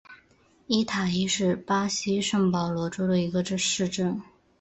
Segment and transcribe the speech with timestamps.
[0.65, 4.19] 伊塔伊是巴西圣保罗州的一个市镇。